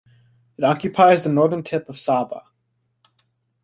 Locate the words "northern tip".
1.29-1.87